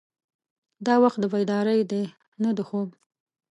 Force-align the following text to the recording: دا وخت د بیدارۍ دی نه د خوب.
دا 0.85 0.95
وخت 1.03 1.17
د 1.21 1.25
بیدارۍ 1.33 1.79
دی 1.91 2.03
نه 2.43 2.51
د 2.57 2.59
خوب. 2.67 2.89